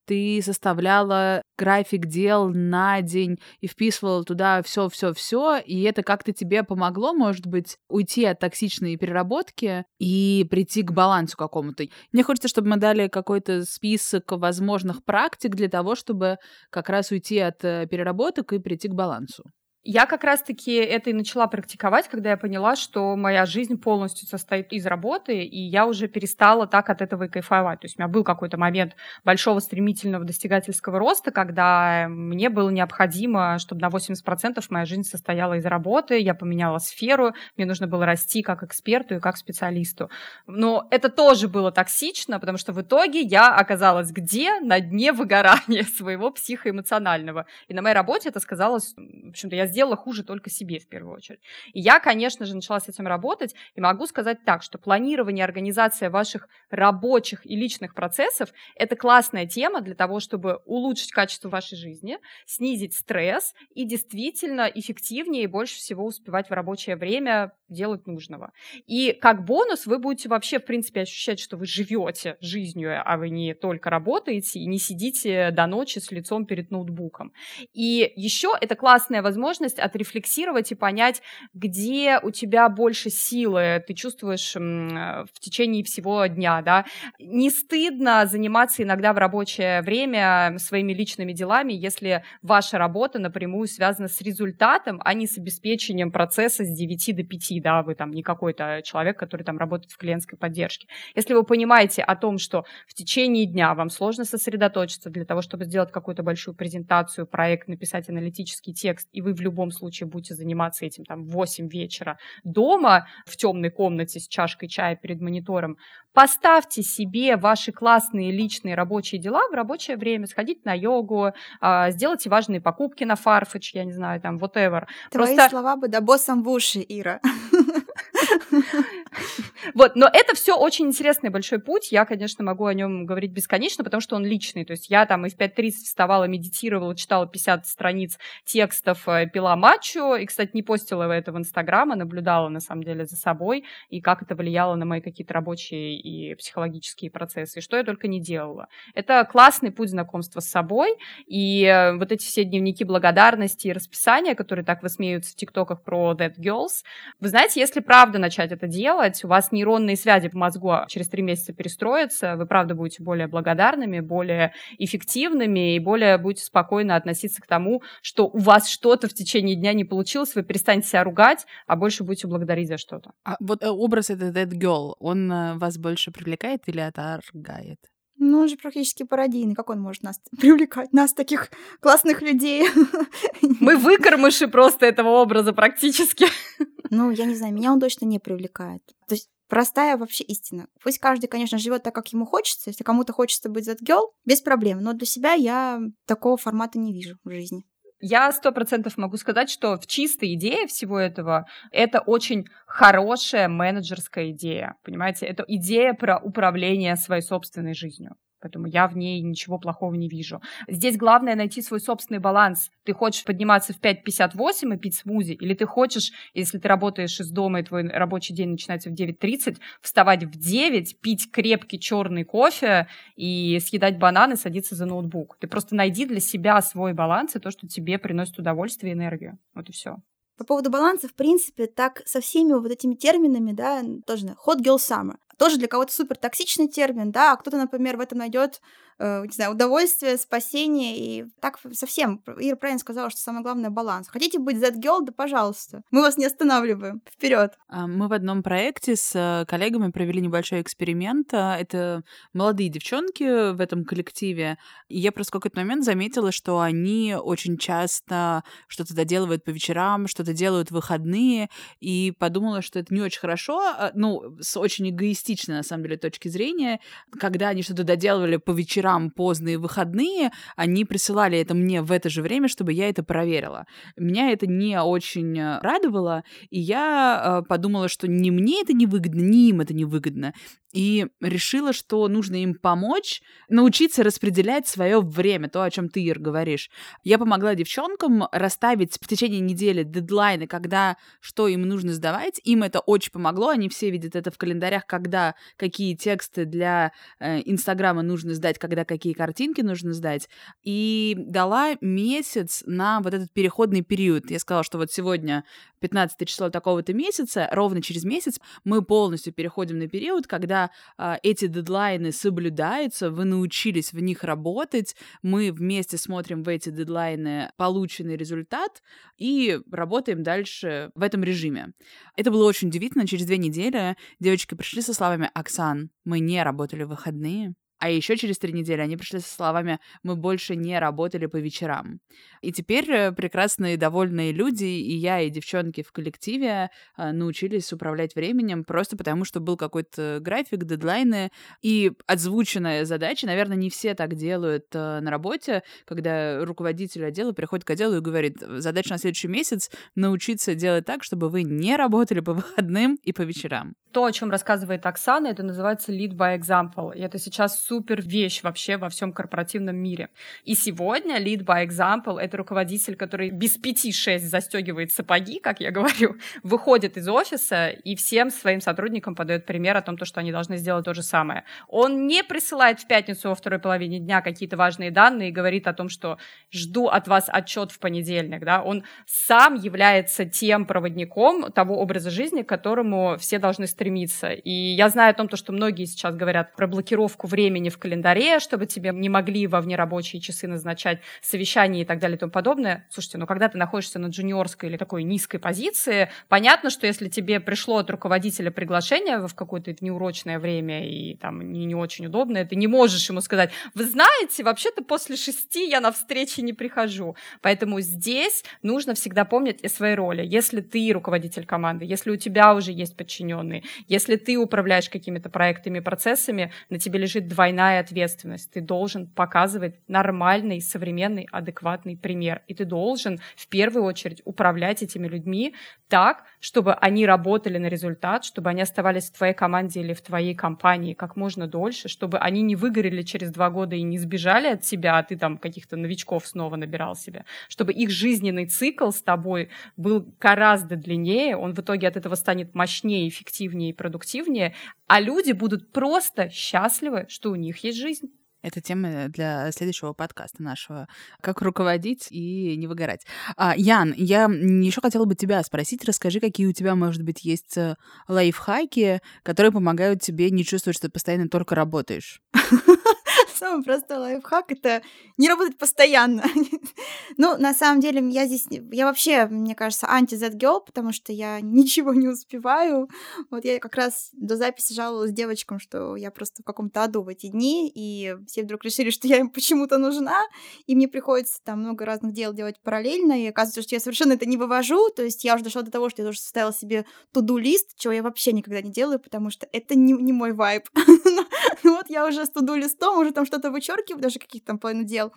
[0.05, 6.33] ты составляла график дел на день и вписывала туда все, все, все, и это как-то
[6.33, 11.85] тебе помогло, может быть, уйти от токсичной переработки и прийти к балансу какому-то.
[12.11, 16.37] Мне хочется, чтобы мы дали какой-то список возможных практик для того, чтобы
[16.69, 19.43] как раз уйти от э, переработок и прийти к балансу.
[19.83, 24.71] Я как раз-таки это и начала практиковать, когда я поняла, что моя жизнь полностью состоит
[24.73, 27.79] из работы, и я уже перестала так от этого и кайфовать.
[27.79, 33.57] То есть у меня был какой-то момент большого стремительного достигательского роста, когда мне было необходимо,
[33.57, 38.43] чтобы на 80% моя жизнь состояла из работы, я поменяла сферу, мне нужно было расти
[38.43, 40.11] как эксперту и как специалисту.
[40.45, 44.59] Но это тоже было токсично, потому что в итоге я оказалась где?
[44.59, 47.47] На дне выгорания своего психоэмоционального.
[47.67, 51.15] И на моей работе это сказалось, в общем-то, я сделала хуже только себе в первую
[51.15, 51.41] очередь.
[51.73, 56.09] И я, конечно же, начала с этим работать, и могу сказать так, что планирование, организация
[56.09, 62.19] ваших рабочих и личных процессов– это классная тема для того, чтобы улучшить качество вашей жизни,
[62.45, 68.51] снизить стресс и действительно эффективнее и больше всего успевать в рабочее время делать нужного.
[68.85, 73.29] И как бонус вы будете вообще, в принципе, ощущать, что вы живете жизнью, а вы
[73.29, 77.33] не только работаете и не сидите до ночи с лицом перед ноутбуком.
[77.73, 81.21] И еще это классная возможность отрефлексировать и понять,
[81.53, 86.85] где у тебя больше силы ты чувствуешь в течение всего дня, да.
[87.19, 94.07] Не стыдно заниматься иногда в рабочее время своими личными делами, если ваша работа напрямую связана
[94.07, 98.23] с результатом, а не с обеспечением процесса с 9 до 5, да, вы там не
[98.23, 100.87] какой-то человек, который там работает в клиентской поддержке.
[101.15, 105.65] Если вы понимаете о том, что в течение дня вам сложно сосредоточиться для того, чтобы
[105.65, 110.85] сделать какую-то большую презентацию, проект, написать аналитический текст, и вы в любом случае будете заниматься
[110.85, 115.77] этим там в 8 вечера дома в темной комнате с чашкой чая перед монитором,
[116.13, 122.29] поставьте себе ваши классные личные рабочие дела в рабочее время, сходить на йогу, а, сделайте
[122.29, 124.85] важные покупки на Farfetch, я не знаю, там, whatever.
[125.09, 125.49] Твои Просто...
[125.49, 127.21] слова бы да боссом в уши, Ира.
[129.73, 131.91] Вот, но это все очень интересный большой путь.
[131.91, 134.65] Я, конечно, могу о нем говорить бесконечно, потому что он личный.
[134.65, 139.55] То есть я там и в 5.30 вставала, медитировала, читала 50 страниц текстов, э, пила
[139.55, 140.15] матчу.
[140.15, 144.01] И, кстати, не постила это в Инстаграм, а наблюдала, на самом деле, за собой и
[144.01, 147.59] как это влияло на мои какие-то рабочие и психологические процессы.
[147.59, 148.67] И что я только не делала.
[148.93, 150.95] Это классный путь знакомства с собой.
[151.27, 156.13] И э, вот эти все дневники благодарности и расписания, которые так высмеются в тиктоках про
[156.13, 156.83] Dead Girls,
[157.19, 158.67] вы знаете, если правда начать это
[159.01, 163.27] делать, у вас нейронные связи в мозгу через три месяца перестроятся, вы правда будете более
[163.27, 169.13] благодарными, более эффективными и более будете спокойно относиться к тому, что у вас что-то в
[169.13, 173.11] течение дня не получилось, вы перестанете себя ругать, а больше будете благодарить за что-то.
[173.23, 177.79] А вот э, образ этот Dead Girl, он э, вас больше привлекает или отторгает?
[178.23, 179.55] Ну, он же практически пародийный.
[179.55, 180.93] Как он может нас привлекать?
[180.93, 182.67] Нас, таких классных людей.
[183.59, 186.27] Мы выкормыши просто этого образа практически.
[186.91, 188.83] Ну, я не знаю, меня он точно не привлекает.
[189.07, 190.67] То есть простая вообще истина.
[190.83, 192.69] Пусть каждый, конечно, живет так, как ему хочется.
[192.69, 194.79] Если кому-то хочется быть that girl, без проблем.
[194.81, 197.63] Но для себя я такого формата не вижу в жизни.
[198.01, 204.31] Я сто процентов могу сказать, что в чистой идее всего этого это очень хорошая менеджерская
[204.31, 204.75] идея.
[204.83, 208.15] Понимаете, это идея про управление своей собственной жизнью.
[208.41, 210.41] Поэтому я в ней ничего плохого не вижу.
[210.67, 212.71] Здесь главное найти свой собственный баланс.
[212.83, 217.29] Ты хочешь подниматься в 5.58 и пить смузи, или ты хочешь, если ты работаешь из
[217.29, 222.87] дома и твой рабочий день начинается в 9.30, вставать в 9, пить крепкий черный кофе
[223.15, 225.37] и съедать бананы, садиться за ноутбук.
[225.39, 229.37] Ты просто найди для себя свой баланс и то, что тебе приносит удовольствие и энергию.
[229.53, 229.97] Вот и все.
[230.37, 234.77] По поводу баланса, в принципе, так со всеми вот этими терминами, да, тоже hot girl
[234.77, 235.17] summer.
[235.41, 238.61] Тоже для кого-то супер токсичный термин, да, а кто-то, например, в этом найдет
[239.01, 242.21] не знаю, удовольствие, спасение и так совсем.
[242.37, 244.07] Ира правильно сказала, что самое главное— баланс.
[244.07, 245.81] Хотите быть that girl, да пожалуйста.
[245.91, 247.01] Мы вас не останавливаем.
[247.09, 247.57] Вперед.
[247.67, 251.33] А, мы в одном проекте с э, коллегами провели небольшой эксперимент.
[251.33, 254.57] А, это молодые девчонки в этом коллективе.
[254.87, 260.07] И я просто в какой-то момент заметила, что они очень часто что-то доделывают по вечерам,
[260.07, 264.89] что-то делают в выходные, и подумала, что это не очень хорошо, а, ну, с очень
[264.89, 266.79] эгоистичной, на самом деле, точки зрения,
[267.19, 272.09] когда они что-то доделывали по вечерам, вечерам поздние выходные, они присылали это мне в это
[272.09, 273.65] же время, чтобы я это проверила.
[273.97, 278.85] Меня это не очень э, радовало, и я э, подумала, что ни мне это не
[278.85, 280.33] выгодно, ни им это не выгодно
[280.73, 286.19] и решила, что нужно им помочь научиться распределять свое время, то, о чем ты, Ир,
[286.19, 286.69] говоришь.
[287.03, 292.39] Я помогла девчонкам расставить в течение недели дедлайны, когда что им нужно сдавать.
[292.43, 297.41] Им это очень помогло, они все видят это в календарях, когда какие тексты для э,
[297.45, 300.29] Инстаграма нужно сдать, когда какие картинки нужно сдать.
[300.63, 304.29] И дала месяц на вот этот переходный период.
[304.31, 305.43] Я сказала, что вот сегодня
[305.79, 310.60] 15 число такого-то месяца, ровно через месяц мы полностью переходим на период, когда
[310.97, 317.51] а, эти дедлайны соблюдаются, вы научились в них работать, мы вместе смотрим в эти дедлайны
[317.57, 318.83] полученный результат
[319.17, 321.73] и работаем дальше в этом режиме.
[322.15, 323.07] Это было очень удивительно.
[323.07, 328.15] Через две недели девочки пришли со словами «Оксан, мы не работали в выходные, а еще
[328.15, 331.99] через три недели они пришли со словами «Мы больше не работали по вечерам».
[332.41, 338.13] И теперь э, прекрасные, довольные люди, и я, и девчонки в коллективе э, научились управлять
[338.13, 341.31] временем просто потому, что был какой-то график, дедлайны
[341.63, 343.25] и озвученная задача.
[343.25, 348.01] Наверное, не все так делают э, на работе, когда руководитель отдела приходит к отделу и
[348.01, 353.11] говорит, задача на следующий месяц— научиться делать так, чтобы вы не работали по выходным и
[353.11, 353.73] по вечерам.
[353.91, 356.95] То, о чем рассказывает Оксана, это называется lead by example.
[356.95, 360.09] И это сейчас супер вещь вообще во всем корпоративном мире.
[360.43, 366.17] И сегодня lead by example— это руководитель, который без пяти-шесть застегивает сапоги, как я говорю,
[366.43, 370.83] выходит из офиса и всем своим сотрудникам подает пример о том, что они должны сделать
[370.83, 371.45] то же самое.
[371.69, 375.73] Он не присылает в пятницу во второй половине дня какие-то важные данные и говорит о
[375.73, 376.17] том, что
[376.51, 378.43] жду от вас отчет в понедельник.
[378.43, 378.63] Да?
[378.63, 384.31] Он сам является тем проводником того образа жизни, к которому все должны стремиться.
[384.31, 388.39] И я знаю о том, что многие сейчас говорят про блокировку времени времени в календаре,
[388.39, 392.87] чтобы тебе не могли во внерабочие часы назначать совещания и так далее и тому подобное.
[392.89, 397.39] Слушайте, ну когда ты находишься на джуниорской или такой низкой позиции, понятно, что если тебе
[397.39, 402.55] пришло от руководителя приглашение в какое-то неурочное время и там не, не очень удобное, ты
[402.55, 407.15] не можешь ему сказать, вы знаете, вообще-то после шести я на встречи не прихожу.
[407.41, 410.25] Поэтому здесь нужно всегда помнить о своей роли.
[410.25, 415.79] Если ты руководитель команды, если у тебя уже есть подчиненные, если ты управляешь какими-то проектами,
[415.79, 418.51] процессами, на тебе лежит двойная ответственность.
[418.51, 422.41] Ты должен показывать нормальный, современный, адекватный пример.
[422.47, 425.53] И ты должен в первую очередь управлять этими людьми
[425.87, 430.33] так, чтобы они работали на результат, чтобы они оставались в твоей команде или в твоей
[430.33, 434.61] компании как можно дольше, чтобы они не выгорели через два года и не сбежали от
[434.61, 439.49] тебя, а ты там каких-то новичков снова набирал себе, чтобы их жизненный цикл с тобой
[439.75, 444.55] был гораздо длиннее, он в итоге от этого станет мощнее, эффективнее и продуктивнее,
[444.87, 448.11] а люди будут просто счастливы, что у них есть жизнь.
[448.41, 450.87] Это тема для следующего подкаста нашего.
[451.21, 453.05] Как руководить и не выгорать.
[453.37, 455.85] А, Ян, я еще хотела бы тебя спросить.
[455.85, 457.75] Расскажи, какие у тебя, может быть, есть э,
[458.07, 462.21] лайфхаки, которые помогают тебе не чувствовать, что ты постоянно только работаешь.
[463.41, 464.83] Самый простой лайфхак— это
[465.17, 466.23] не работать постоянно.
[467.17, 468.45] ну, на самом деле, я здесь...
[468.71, 472.87] Я вообще, мне кажется, анти-Z girl, потому что я ничего не успеваю.
[473.31, 477.07] Вот я как раз до записи жаловалась девочкам, что я просто в каком-то аду в
[477.07, 480.21] эти дни, и все вдруг решили, что я им почему-то нужна,
[480.67, 484.27] и мне приходится там много разных дел делать параллельно, и оказывается, что я совершенно это
[484.27, 487.75] не вывожу, то есть я уже дошла до того, что я тоже составила себе туду-лист,
[487.75, 490.69] чего я вообще никогда не делаю, потому что это не, не мой вайб.
[491.63, 495.13] Ну вот я уже с туду-листом, уже там что-то вычеркиваю, даже каких-то там половину дел.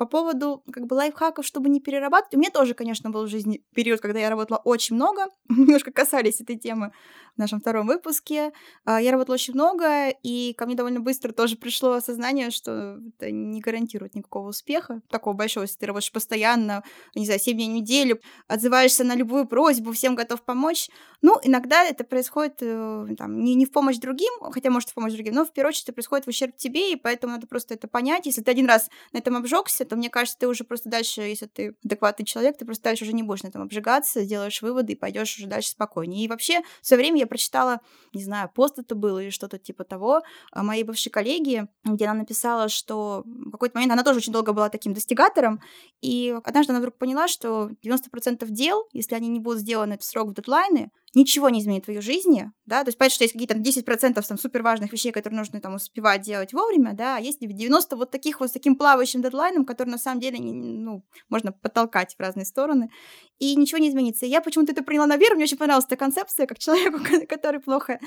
[0.00, 3.62] По поводу как бы лайфхаков, чтобы не перерабатывать, у меня тоже, конечно, был в жизни
[3.74, 6.92] период, когда я работала очень много, немножко касались этой темы
[7.36, 8.52] в нашем втором выпуске.
[8.86, 13.30] А, я работала очень много, и ко мне довольно быстро тоже пришло осознание, что это
[13.30, 16.82] не гарантирует никакого успеха, такого большого, если ты работаешь постоянно,
[17.14, 20.88] не знаю, 7 дней в неделю, отзываешься на любую просьбу, всем готов помочь.
[21.20, 25.12] Ну, иногда это происходит э, там, не, не в помощь другим, хотя может в помощь
[25.12, 27.86] другим, но в первую очередь это происходит в ущерб тебе, и поэтому надо просто это
[27.86, 28.24] понять.
[28.24, 31.46] Если ты один раз на этом обжегся, то мне кажется, ты уже просто дальше, если
[31.46, 34.96] ты адекватный человек, ты просто дальше уже не будешь на этом обжигаться, сделаешь выводы и
[34.96, 36.24] пойдешь уже дальше спокойнее.
[36.24, 37.80] И вообще, в свое время я прочитала,
[38.14, 40.22] не знаю, пост это был или что-то типа того,
[40.54, 44.68] моей бывшей коллеги, где она написала, что в какой-то момент она тоже очень долго была
[44.68, 45.60] таким достигатором,
[46.00, 50.28] и однажды она вдруг поняла, что 90% дел, если они не будут сделаны в срок
[50.28, 53.56] в дедлайны, ничего не изменит в твоей жизни, да, то есть понятно, что есть какие-то
[53.56, 57.96] 10% там супер важных вещей, которые нужно там успевать делать вовремя, да, а есть 90
[57.96, 62.20] вот таких вот с таким плавающим дедлайном, который на самом деле, ну, можно потолкать в
[62.20, 62.90] разные стороны,
[63.40, 64.26] и ничего не изменится.
[64.26, 67.98] Я почему-то это приняла на веру, мне очень понравилась эта концепция, как человеку, который плохо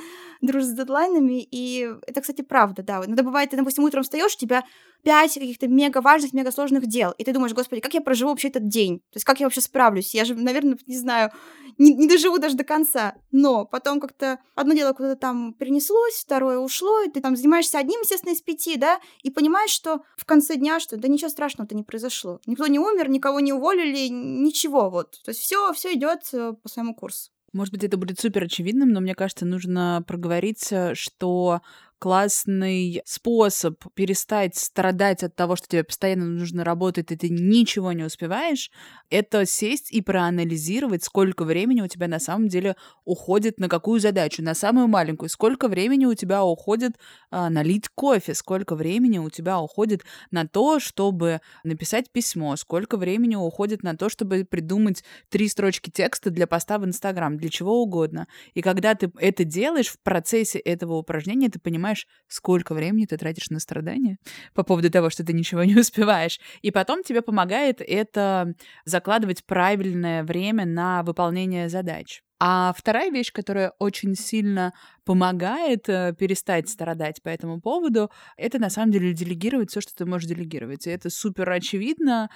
[0.41, 3.03] дружит с дедлайнами, и это, кстати, правда, да.
[3.03, 4.63] Иногда бывает, ты, допустим, утром встаешь, у тебя
[5.03, 8.47] пять каких-то мега важных, мега сложных дел, и ты думаешь, господи, как я проживу вообще
[8.47, 8.99] этот день?
[9.11, 10.13] То есть как я вообще справлюсь?
[10.13, 11.31] Я же, наверное, не знаю,
[11.77, 12.92] не, не доживу даже до конца.
[13.31, 18.01] Но потом как-то одно дело куда-то там перенеслось, второе ушло, и ты там занимаешься одним,
[18.01, 21.83] естественно, из пяти, да, и понимаешь, что в конце дня, что да ничего страшного-то не
[21.83, 22.39] произошло.
[22.45, 25.19] Никто не умер, никого не уволили, ничего, вот.
[25.23, 27.31] То есть все, все идет э, по своему курсу.
[27.53, 31.61] Может быть, это будет супер очевидным, но мне кажется, нужно проговориться, что
[32.03, 38.03] классный способ перестать страдать от того, что тебе постоянно нужно работать, и ты ничего не
[38.03, 38.71] успеваешь,
[39.09, 44.43] это сесть и проанализировать, сколько времени у тебя на самом деле уходит на какую задачу,
[44.43, 46.97] на самую маленькую, сколько времени у тебя уходит
[47.31, 53.35] а, налить кофе, сколько времени у тебя уходит на то, чтобы написать письмо, сколько времени
[53.35, 58.27] уходит на то, чтобы придумать три строчки текста для поста в Инстаграм, для чего угодно.
[58.55, 63.17] И когда ты это делаешь в процессе этого упражнения, ты понимаешь, понимаешь, сколько времени ты
[63.17, 64.17] тратишь на страдания
[64.53, 66.39] по поводу того, что ты ничего не успеваешь.
[66.61, 68.53] И потом тебе помогает это
[68.85, 72.23] закладывать правильное время на выполнение задач.
[72.39, 74.73] А вторая вещь, которая очень сильно
[75.05, 80.05] помогает э, перестать страдать по этому поводу, это на самом деле делегировать все, что ты
[80.05, 80.87] можешь делегировать.
[80.87, 82.29] И это супер очевидно.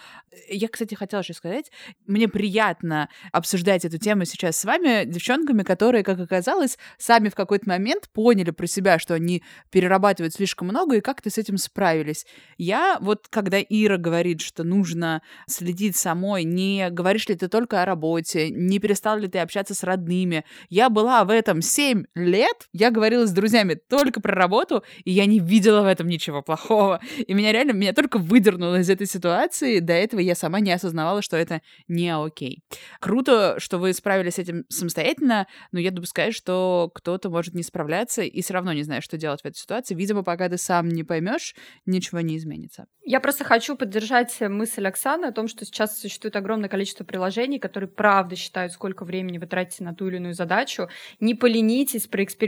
[0.49, 1.71] Я, кстати, хотела еще сказать,
[2.05, 7.67] мне приятно обсуждать эту тему сейчас с вами, девчонками, которые, как оказалось, сами в какой-то
[7.69, 12.25] момент поняли про себя, что они перерабатывают слишком много и как-то с этим справились.
[12.57, 17.85] Я вот, когда Ира говорит, что нужно следить самой, не говоришь ли ты только о
[17.85, 20.43] работе, не перестал ли ты общаться с родными.
[20.69, 25.25] Я была в этом 7 лет, я говорила с друзьями только про работу, и я
[25.25, 27.01] не видела в этом ничего плохого.
[27.17, 29.79] И меня реально, меня только выдернуло из этой ситуации.
[29.79, 32.63] До этого я сама не осознавала, что это не окей.
[32.99, 38.21] Круто, что вы справились с этим самостоятельно, но я допускаю, что кто-то может не справляться
[38.21, 39.95] и все равно не знает, что делать в этой ситуации.
[39.95, 42.87] Видимо, пока ты сам не поймешь, ничего не изменится.
[43.03, 47.89] Я просто хочу поддержать мысль Оксаны о том, что сейчас существует огромное количество приложений, которые
[47.89, 50.89] правда считают, сколько времени вы тратите на ту или иную задачу.
[51.19, 52.46] Не поленитесь, проэкспериментируйте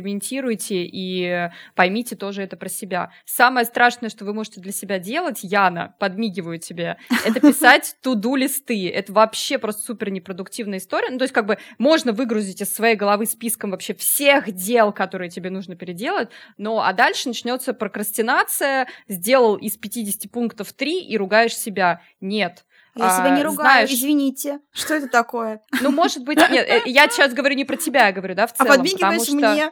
[0.89, 3.12] и поймите тоже это про себя.
[3.26, 8.89] Самое страшное, что вы можете для себя делать, Яна, подмигиваю тебе, это писать туду листы.
[8.89, 11.10] Это вообще просто супер непродуктивная история.
[11.10, 15.30] Ну, то есть, как бы можно выгрузить из своей головы списком вообще всех дел, которые
[15.30, 21.56] тебе нужно переделать, но а дальше начнется прокрастинация, сделал из 50 пунктов 3 и ругаешь
[21.56, 22.02] себя.
[22.22, 22.66] Нет,
[22.96, 23.92] я себя не а, ругаю, знаешь...
[23.92, 24.60] извините.
[24.72, 25.62] Что это такое?
[25.82, 28.52] Ну, может быть, нет, э, я сейчас говорю не про тебя, я говорю, да, в
[28.52, 28.72] а целом.
[28.72, 29.36] А подмигиваешь что...
[29.36, 29.72] мне.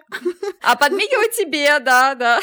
[0.63, 2.39] А подмигиваю тебе, да, да.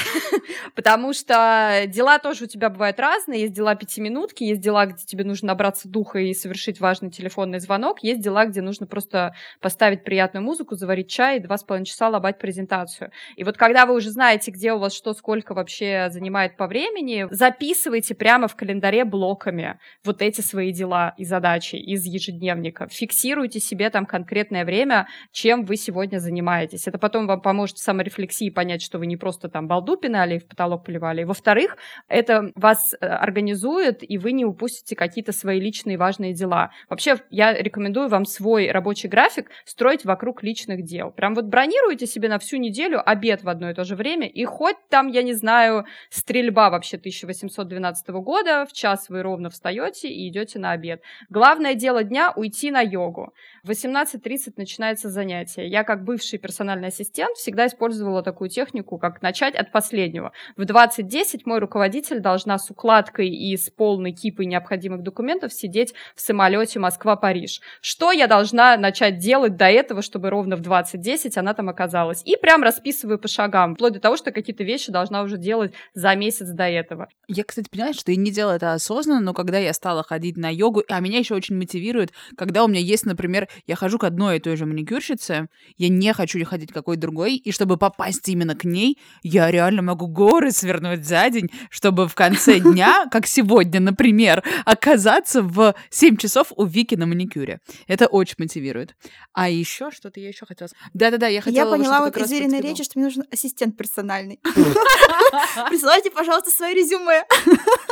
[0.74, 3.42] Потому что дела тоже у тебя бывают разные.
[3.42, 8.02] Есть дела пятиминутки, есть дела, где тебе нужно набраться духа и совершить важный телефонный звонок,
[8.02, 12.08] есть дела, где нужно просто поставить приятную музыку, заварить чай и два с половиной часа
[12.08, 13.10] лобать презентацию.
[13.36, 17.26] И вот когда вы уже знаете, где у вас что, сколько вообще занимает по времени,
[17.30, 22.88] записывайте прямо в календаре блоками вот эти свои дела и задачи из ежедневника.
[22.88, 26.86] Фиксируйте себе там конкретное время, чем вы сегодня занимаетесь.
[26.86, 30.38] Это потом вам поможет в саморефлексии понять, что вы не просто там балду пинали и
[30.38, 31.22] в потолок поливали.
[31.22, 31.76] И во-вторых,
[32.08, 36.70] это вас э, организует, и вы не упустите какие-то свои личные важные дела.
[36.88, 41.10] Вообще, я рекомендую вам свой рабочий график строить вокруг личных дел.
[41.10, 44.44] Прям вот бронируете себе на всю неделю обед в одно и то же время, и
[44.44, 50.28] хоть там, я не знаю, стрельба вообще 1812 года, в час вы ровно встаете и
[50.28, 51.02] идете на обед.
[51.30, 53.32] Главное дело дня— уйти на йогу.
[53.62, 55.66] В 18.30 начинается занятие.
[55.66, 60.32] Я, как бывший персональный ассистент, всегда использовала такую технику, как начать от последнего.
[60.56, 66.20] В 20.10 мой руководитель должна с укладкой и с полной кипой необходимых документов сидеть в
[66.20, 67.60] самолете Москва-Париж.
[67.80, 72.22] Что я должна начать делать до этого, чтобы ровно в 20.10 она там оказалась?
[72.24, 76.14] И прям расписываю по шагам, вплоть до того, что какие-то вещи должна уже делать за
[76.14, 77.08] месяц до этого.
[77.28, 80.43] Я, кстати, понимаю, что я не делала это осознанно, но когда я стала ходить на
[80.50, 84.36] йогу, а меня еще очень мотивирует, когда у меня есть, например, я хожу к одной
[84.36, 88.54] и той же маникюрщице, я не хочу ходить к какой другой, и чтобы попасть именно
[88.54, 93.80] к ней, я реально могу горы свернуть за день, чтобы в конце дня, как сегодня,
[93.80, 97.60] например, оказаться в 7 часов у Вики на маникюре.
[97.86, 98.94] Это очень мотивирует.
[99.32, 101.70] А еще что-то я еще хотела Да-да-да, я хотела...
[101.70, 104.40] Я поняла вот из Ириной речи, что мне нужен ассистент персональный.
[105.68, 107.24] Присылайте, пожалуйста, свое резюме.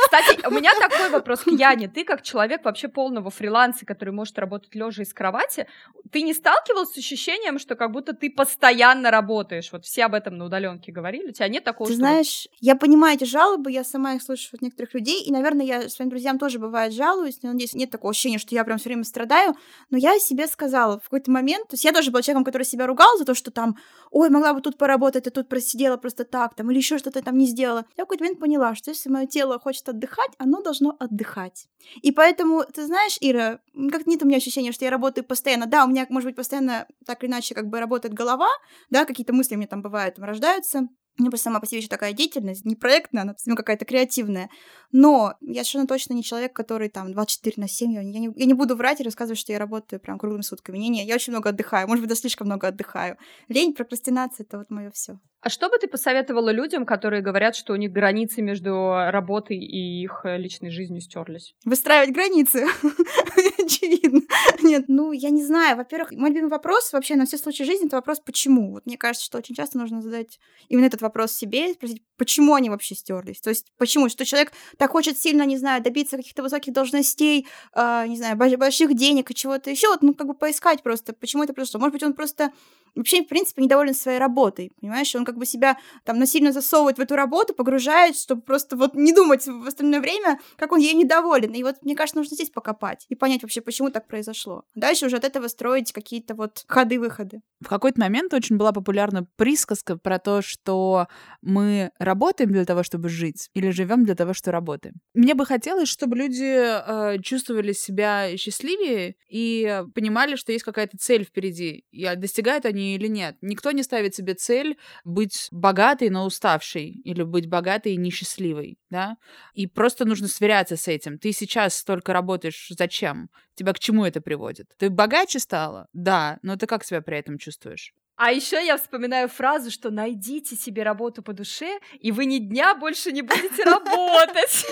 [0.03, 1.87] Кстати, у меня такой вопрос к Яне.
[1.87, 5.67] Ты как человек вообще полного фриланса, который может работать лежа из кровати,
[6.11, 9.71] ты не сталкивался с ощущением, что как будто ты постоянно работаешь?
[9.71, 11.29] Вот все об этом на удаленке говорили.
[11.29, 11.87] У тебя нет такого?
[11.87, 15.31] Ты что знаешь, я понимаю эти жалобы, я сама их слышу от некоторых людей, и,
[15.31, 18.77] наверное, я своим друзьям тоже бывает жалуюсь, но надеюсь, нет такого ощущения, что я прям
[18.77, 19.55] все время страдаю,
[19.89, 22.87] но я себе сказала в какой-то момент, то есть я тоже была человеком, который себя
[22.87, 23.75] ругал за то, что там,
[24.11, 27.37] ой, могла бы тут поработать, а тут просидела просто так, там, или еще что-то там
[27.37, 27.85] не сделала.
[27.97, 31.67] Я в какой-то момент поняла, что если мое тело хочет отдыхать, оно должно отдыхать.
[32.01, 33.59] И поэтому, ты знаешь, Ира,
[33.91, 35.65] как нет у меня ощущения, что я работаю постоянно.
[35.65, 38.49] Да, у меня, может быть, постоянно так или иначе как бы работает голова,
[38.89, 40.87] да, какие-то мысли у меня там бывают, там рождаются.
[41.17, 44.49] У меня просто сама по себе еще такая деятельность, не проектная, она какая-то креативная.
[44.91, 47.93] Но я совершенно точно не человек, который там 24 на 7.
[47.93, 50.77] Я не, я не буду врать и рассказывать, что я работаю прям круглыми сутками.
[50.77, 51.87] Не-не, я очень много отдыхаю.
[51.87, 53.17] Может быть, даже слишком много отдыхаю.
[53.47, 55.19] Лень, прокрастинация— это вот мое все.
[55.41, 60.01] А что бы ты посоветовала людям, которые говорят, что у них границы между работой и
[60.01, 61.53] их э, личной жизнью стерлись?
[61.65, 62.65] Выстраивать границы.
[63.63, 64.21] Очевидно.
[64.61, 65.77] Нет, ну, я не знаю.
[65.77, 68.71] Во-первых, мой любимый вопрос вообще на все случаи жизни— это вопрос «почему?».
[68.71, 70.39] Вот мне кажется, что очень часто нужно задать
[70.69, 73.41] именно этот вопрос себе, спросить, почему они вообще стерлись.
[73.41, 74.09] То есть почему?
[74.09, 78.93] Что человек так хочет сильно, не знаю, добиться каких-то высоких должностей, э, не знаю, больших
[78.95, 81.79] денег и чего-то еще, вот, ну, как бы поискать просто, почему это произошло.
[81.79, 82.51] Может быть, он просто
[82.95, 85.13] вообще, в принципе, недоволен своей работой, понимаешь?
[85.15, 89.13] Он как бы себя там насильно засовывает в эту работу, погружает, чтобы просто вот не
[89.13, 91.51] думать в остальное время, как он ей недоволен.
[91.53, 94.63] И вот, мне кажется, нужно здесь покопать и понять вообще, почему так произошло.
[94.75, 97.41] Дальше уже от этого строить какие-то вот ходы-выходы.
[97.61, 101.07] В какой-то момент очень была популярна присказка про то, что
[101.41, 104.95] мы работаем для того, чтобы жить, или живем для того, что работаем.
[105.13, 111.23] Мне бы хотелось, чтобы люди э, чувствовали себя счастливее и понимали, что есть какая-то цель
[111.23, 111.85] впереди.
[111.91, 113.37] И достигают они или нет.
[113.41, 119.17] Никто не ставит себе цель быть богатой, но уставшей, или быть богатой и несчастливой, да?
[119.53, 121.17] И просто нужно сверяться с этим.
[121.17, 123.29] Ты сейчас столько работаешь зачем?
[123.55, 124.67] тебя к чему это приводит?
[124.77, 125.87] Ты богаче стала?
[125.93, 127.93] Да, но ты как себя при этом чувствуешь?
[128.25, 132.73] А еще я вспоминаю фразу, что найдите себе работу по душе, и вы ни дня
[132.73, 134.65] больше не будете работать.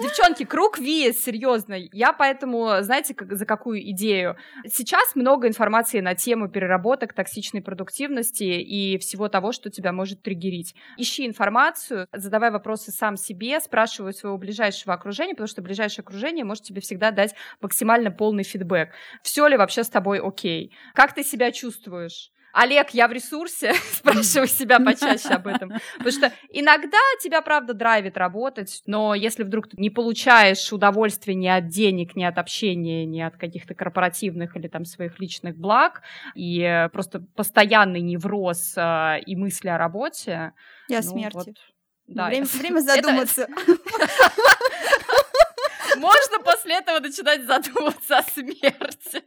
[0.00, 1.76] Девчонки, круг вес, серьезно.
[1.92, 4.38] Я поэтому, знаете, как, за какую идею?
[4.66, 10.74] Сейчас много информации на тему переработок, токсичной продуктивности и всего того, что тебя может триггерить.
[10.96, 16.64] Ищи информацию, задавай вопросы сам себе, спрашивай своего ближайшего окружения, потому что ближайшее окружение может
[16.64, 18.88] тебе всегда дать максимально полный фидбэк.
[19.22, 20.74] Все ли вообще с тобой окей?
[20.94, 22.30] Как ты себя чувствуешь?
[22.54, 25.72] Олег, я в ресурсе, спрашиваю себя почаще об этом.
[25.98, 31.48] Потому что иногда тебя, правда, драйвит работать, но если вдруг ты не получаешь удовольствия ни
[31.48, 36.02] от денег, ни от общения, ни от каких-то корпоративных или там своих личных благ,
[36.36, 40.52] и просто постоянный невроз э, и мысли о работе.
[40.88, 41.36] О ну, смерти.
[41.36, 41.56] Вот,
[42.06, 43.48] да, время, время задуматься.
[45.96, 49.22] Можно после этого начинать задумываться о смерти.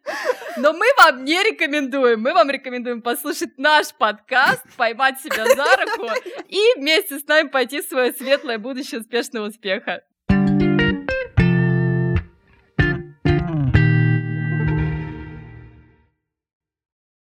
[0.58, 2.22] Но мы вам не рекомендуем.
[2.22, 6.10] Мы вам рекомендуем послушать наш подкаст, поймать себя за руку
[6.48, 10.04] и вместе с нами пойти в свое светлое будущее успешного успеха.